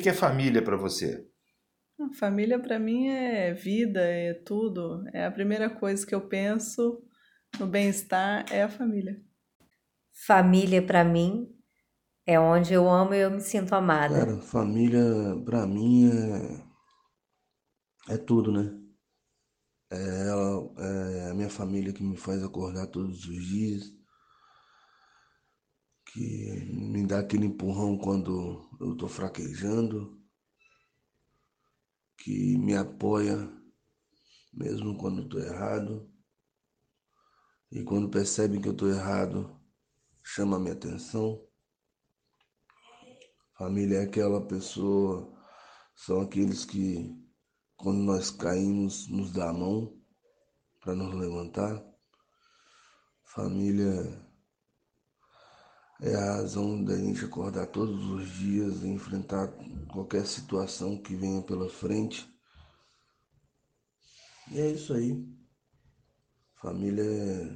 [0.00, 1.26] que é família para você?
[2.18, 5.04] Família para mim é vida, é tudo.
[5.12, 7.02] É a primeira coisa que eu penso
[7.58, 9.22] no bem-estar é a família.
[10.26, 11.48] Família para mim
[12.26, 14.14] é onde eu amo e eu me sinto amada.
[14.14, 15.02] Cara, família
[15.44, 16.10] para mim
[18.08, 18.78] é, é tudo, né?
[19.90, 23.92] É, ela, é a minha família que me faz acordar todos os dias,
[26.12, 30.20] que me dá aquele empurrão quando eu tô fraquejando
[32.18, 33.50] que me apoia
[34.52, 36.08] mesmo quando estou errado.
[37.70, 39.58] E quando percebem que eu estou errado,
[40.22, 41.42] chama minha atenção.
[43.56, 45.32] Família é aquela pessoa,
[45.94, 47.10] são aqueles que,
[47.76, 49.98] quando nós caímos, nos dá a mão
[50.80, 51.82] para nos levantar.
[53.24, 54.31] Família
[56.02, 59.48] é a razão da gente acordar todos os dias e enfrentar
[59.88, 62.28] qualquer situação que venha pela frente.
[64.50, 65.24] E é isso aí.
[66.60, 67.48] Família é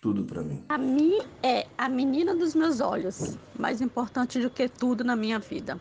[0.00, 0.64] tudo para mim.
[0.68, 5.38] A mim é a menina dos meus olhos, mais importante do que tudo na minha
[5.38, 5.80] vida.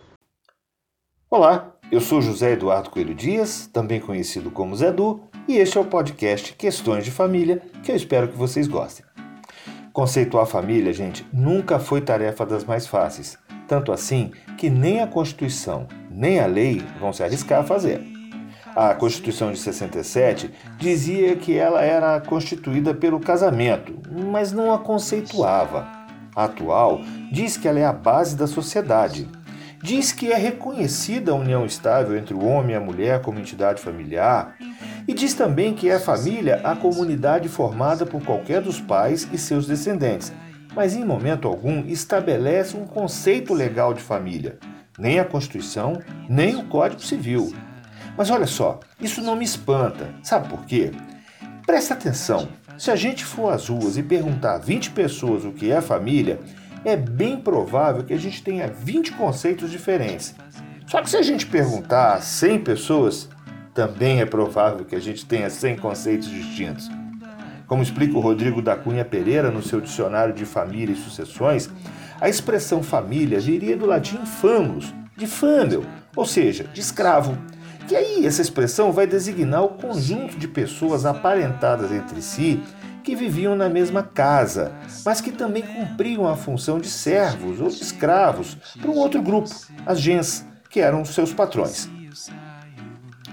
[1.29, 5.85] Olá, eu sou José Eduardo Coelho Dias, também conhecido como Zedu, e este é o
[5.85, 9.05] podcast Questões de Família, que eu espero que vocês gostem.
[9.91, 13.37] Conceituar família, gente, nunca foi tarefa das mais fáceis.
[13.67, 18.01] Tanto assim que nem a Constituição, nem a lei vão se arriscar a fazer.
[18.75, 23.93] A Constituição de 67 dizia que ela era constituída pelo casamento,
[24.31, 25.87] mas não a conceituava.
[26.35, 29.27] A atual diz que ela é a base da sociedade.
[29.81, 33.81] Diz que é reconhecida a união estável entre o homem e a mulher como entidade
[33.81, 34.55] familiar,
[35.09, 39.65] e diz também que é família a comunidade formada por qualquer dos pais e seus
[39.65, 40.31] descendentes,
[40.75, 44.59] mas em momento algum estabelece um conceito legal de família,
[44.99, 45.99] nem a Constituição,
[46.29, 47.51] nem o Código Civil.
[48.15, 50.13] Mas olha só, isso não me espanta.
[50.21, 50.91] Sabe por quê?
[51.65, 52.47] Presta atenção.
[52.77, 56.39] Se a gente for às ruas e perguntar a 20 pessoas o que é família,
[56.85, 60.35] é bem provável que a gente tenha 20 conceitos diferentes.
[60.85, 63.27] Só que se a gente perguntar a 100 pessoas,
[63.79, 66.89] também é provável que a gente tenha 100 conceitos distintos.
[67.65, 71.69] Como explica o Rodrigo da Cunha Pereira no seu dicionário de família e sucessões,
[72.19, 77.37] a expressão família viria do latim famulus, de famel, ou seja, de escravo.
[77.89, 82.61] E aí essa expressão vai designar o conjunto de pessoas aparentadas entre si
[83.01, 84.73] que viviam na mesma casa,
[85.05, 89.49] mas que também cumpriam a função de servos ou de escravos para um outro grupo,
[89.85, 91.89] as gens, que eram seus patrões.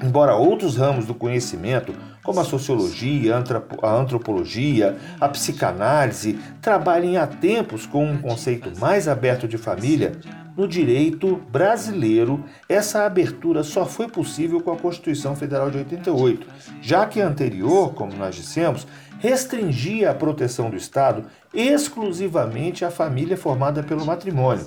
[0.02, 3.34] Embora outros ramos do conhecimento, como a sociologia,
[3.82, 10.12] a antropologia, a psicanálise, trabalhem há tempos com um conceito mais aberto de família,
[10.56, 16.46] no direito brasileiro, essa abertura só foi possível com a Constituição Federal de 88,
[16.80, 18.86] já que a anterior, como nós dissemos,
[19.18, 24.66] restringia a proteção do Estado exclusivamente à família formada pelo matrimônio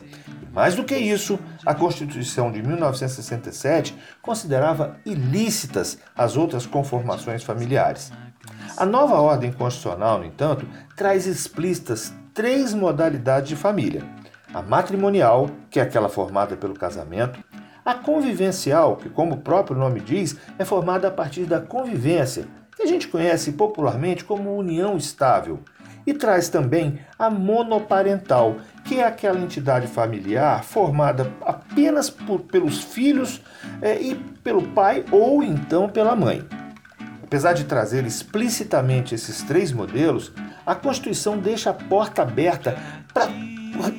[0.51, 8.11] mais do que isso, a Constituição de 1967 considerava ilícitas as outras conformações familiares.
[8.77, 10.65] A nova ordem constitucional, no entanto,
[10.95, 14.03] traz explícitas três modalidades de família:
[14.53, 17.39] a matrimonial, que é aquela formada pelo casamento,
[17.85, 22.45] a convivencial, que, como o próprio nome diz, é formada a partir da convivência,
[22.75, 25.59] que a gente conhece popularmente como união estável,
[26.05, 28.57] e traz também a monoparental,
[28.89, 33.39] que é aquela entidade familiar formada apenas por, pelos filhos
[33.83, 36.43] é, e pelo pai ou então pela mãe.
[37.23, 40.33] Apesar de trazer explicitamente esses três modelos,
[40.65, 42.79] a Constituição deixa a porta aberta
[43.13, 43.27] pra,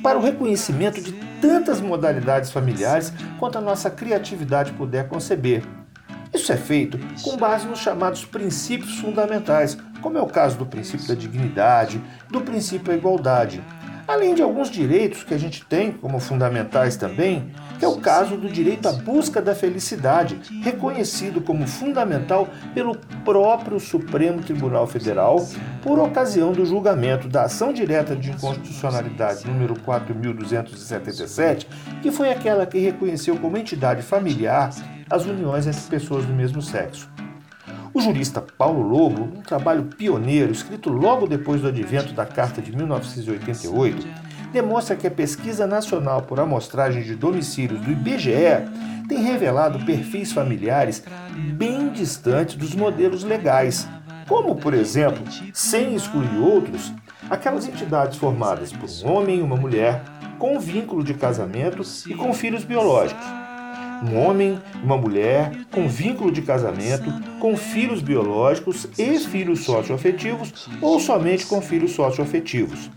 [0.03, 5.63] para o reconhecimento de tantas modalidades familiares quanto a nossa criatividade puder conceber.
[6.33, 11.07] Isso é feito com base nos chamados princípios fundamentais, como é o caso do princípio
[11.07, 13.63] da dignidade, do princípio da igualdade,
[14.07, 18.37] além de alguns direitos que a gente tem como fundamentais também, que é o caso
[18.37, 25.45] do direito à busca da felicidade, reconhecido como fundamental pelo próprio Supremo Tribunal Federal
[25.81, 31.67] por ocasião do julgamento da ação direta de inconstitucionalidade número 4277,
[32.01, 34.69] que foi aquela que reconheceu como entidade familiar
[35.09, 37.09] as uniões entre pessoas do mesmo sexo.
[37.93, 42.73] O jurista Paulo Lobo, um trabalho pioneiro escrito logo depois do advento da Carta de
[42.73, 44.07] 1988,
[44.53, 48.65] demonstra que a pesquisa nacional por amostragem de domicílios do IBGE
[49.09, 51.03] tem revelado perfis familiares
[51.53, 53.85] bem distantes dos modelos legais,
[54.25, 55.23] como, por exemplo,
[55.53, 56.93] sem excluir outros,
[57.29, 60.01] aquelas entidades formadas por um homem e uma mulher
[60.39, 63.41] com vínculo de casamento e com filhos biológicos
[64.01, 70.99] Um homem uma mulher com vínculo de casamento, com filhos biológicos e filhos socioafetivos ou
[70.99, 72.89] somente com filhos socioafetivos.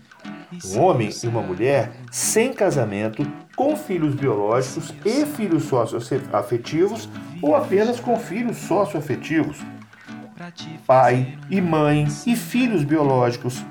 [0.65, 3.25] Um homem e uma mulher sem casamento,
[3.55, 7.09] com filhos biológicos e filhos socioafetivos
[7.41, 9.57] ou apenas com filhos socioafetivos.
[10.85, 13.63] Pai e mãe e filhos biológicos.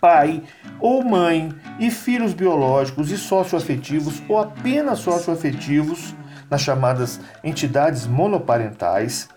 [0.00, 0.42] Pai
[0.80, 6.14] ou mãe e filhos biológicos e socioafetivos ou apenas socioafetivos
[6.50, 9.28] nas chamadas entidades monoparentais.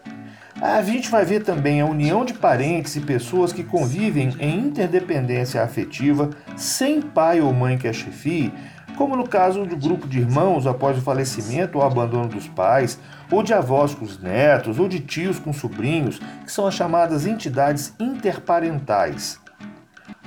[0.62, 5.64] A gente vai ver também a união de parentes e pessoas que convivem em interdependência
[5.64, 8.54] afetiva sem pai ou mãe que a chefie,
[8.96, 13.00] como no caso do grupo de irmãos após o falecimento ou abandono dos pais,
[13.32, 17.26] ou de avós com os netos, ou de tios com sobrinhos, que são as chamadas
[17.26, 19.41] entidades interparentais.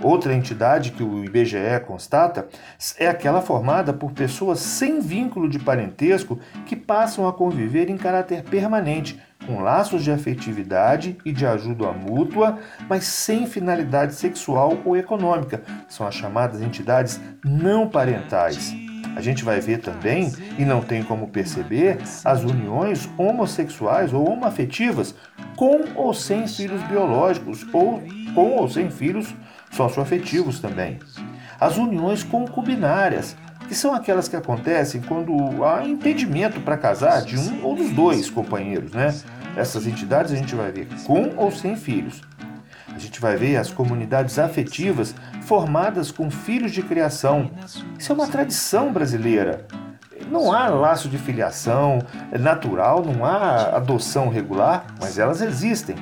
[0.03, 2.49] Outra entidade que o IBGE constata
[2.99, 8.43] é aquela formada por pessoas sem vínculo de parentesco que passam a conviver em caráter
[8.43, 12.59] permanente, com laços de afetividade e de ajuda mútua,
[12.89, 15.63] mas sem finalidade sexual ou econômica.
[15.89, 18.75] São as chamadas entidades não parentais.
[19.17, 25.15] A gente vai ver também, e não tem como perceber, as uniões homossexuais ou homoafetivas
[25.57, 28.03] com ou sem filhos biológicos ou
[28.35, 29.33] com ou sem filhos
[29.75, 30.99] socioafetivos também.
[31.61, 33.37] As uniões concubinárias,
[33.69, 38.29] que são aquelas que acontecem quando há impedimento para casar de um ou dos dois
[38.31, 39.15] companheiros, né?
[39.57, 42.21] Essas entidades a gente vai ver com ou sem filhos.
[42.95, 47.51] A gente vai ver as comunidades afetivas formadas com filhos de criação.
[47.99, 49.67] Isso é uma tradição brasileira.
[50.31, 51.99] Não há laço de filiação
[52.31, 55.97] é natural, não há adoção regular, mas elas existem.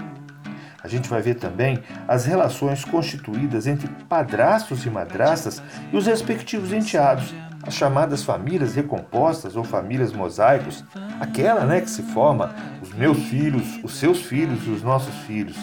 [0.83, 5.63] A gente vai ver também as relações constituídas entre padrastos e madrastas
[5.93, 7.33] e os respectivos enteados,
[7.63, 10.85] as chamadas famílias recompostas ou famílias mosaicos,
[11.21, 15.57] aquela né, que se forma os meus filhos, os seus filhos e os nossos filhos.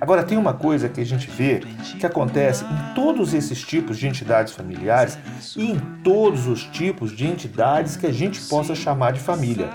[0.00, 1.60] Agora, tem uma coisa que a gente vê
[1.98, 5.18] que acontece em todos esses tipos de entidades familiares
[5.56, 9.68] e em todos os tipos de entidades que a gente possa chamar de família.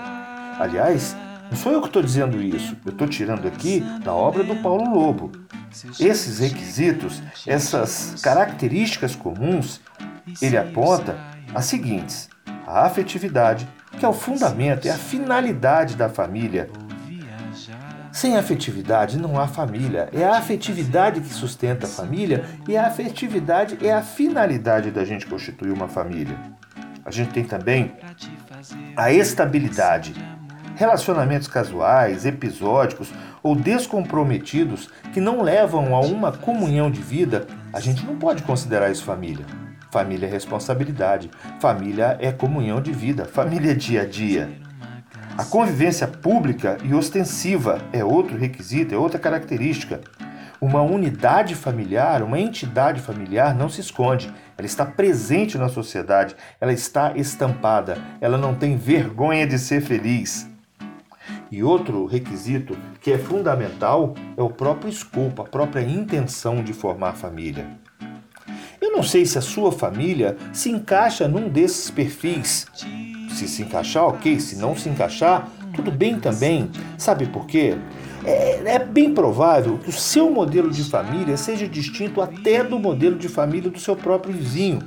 [0.58, 1.14] Aliás,
[1.50, 4.94] não sou eu que estou dizendo isso, eu estou tirando aqui da obra do Paulo
[4.94, 5.32] Lobo.
[5.98, 9.80] Esses requisitos, essas características comuns,
[10.40, 11.16] ele aponta
[11.54, 12.28] as seguintes:
[12.66, 13.68] a afetividade,
[13.98, 16.68] que é o fundamento, é a finalidade da família.
[18.12, 20.08] Sem afetividade não há família.
[20.12, 25.26] É a afetividade que sustenta a família e a afetividade é a finalidade da gente
[25.26, 26.38] constituir uma família.
[27.04, 27.92] A gente tem também
[28.96, 30.14] a estabilidade,
[30.76, 33.12] Relacionamentos casuais, episódicos
[33.44, 38.90] ou descomprometidos que não levam a uma comunhão de vida, a gente não pode considerar
[38.90, 39.46] isso família.
[39.92, 41.30] Família é responsabilidade,
[41.60, 44.50] família é comunhão de vida, família é dia a dia.
[45.38, 50.00] A convivência pública e ostensiva é outro requisito, é outra característica.
[50.60, 56.72] Uma unidade familiar, uma entidade familiar não se esconde, ela está presente na sociedade, ela
[56.72, 60.52] está estampada, ela não tem vergonha de ser feliz.
[61.54, 67.12] E outro requisito que é fundamental é o próprio escopo, a própria intenção de formar
[67.12, 67.78] família.
[68.80, 72.66] Eu não sei se a sua família se encaixa num desses perfis.
[73.30, 74.40] Se se encaixar, ok.
[74.40, 76.68] Se não se encaixar, tudo bem também.
[76.98, 77.76] Sabe por quê?
[78.24, 83.16] É, é, bem provável que o seu modelo de família seja distinto até do modelo
[83.16, 84.80] de família do seu próprio vizinho.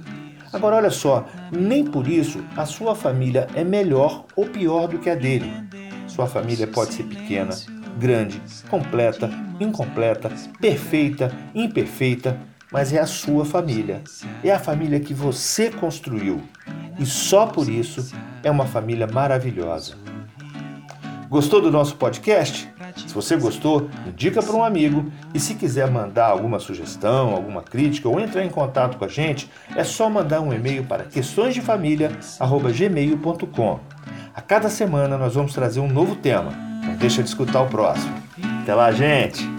[0.51, 5.09] Agora, olha só, nem por isso a sua família é melhor ou pior do que
[5.09, 5.49] a dele.
[6.07, 7.55] Sua família pode ser pequena,
[7.97, 12.39] grande, completa, incompleta, perfeita, imperfeita,
[12.71, 14.01] mas é a sua família.
[14.43, 16.41] É a família que você construiu.
[16.99, 18.11] E só por isso
[18.43, 19.95] é uma família maravilhosa.
[21.29, 22.73] Gostou do nosso podcast?
[22.95, 28.07] Se você gostou, indica para um amigo e se quiser mandar alguma sugestão, alguma crítica
[28.07, 33.96] ou entrar em contato com a gente, é só mandar um e-mail para questõesdefamilia@gmail.com.
[34.37, 36.51] A cada semana nós vamos trazer um novo tema.
[36.85, 38.13] Não deixa de escutar o próximo.
[38.61, 39.49] Até lá, gente!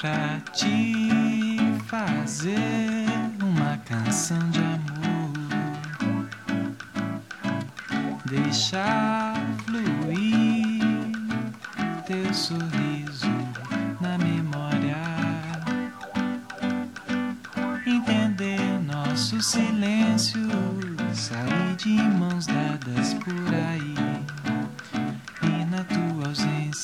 [0.00, 0.40] Pra
[1.86, 2.56] fazer
[3.42, 5.32] uma canção de amor,
[8.24, 9.33] deixar
[12.22, 13.33] teu sorriso.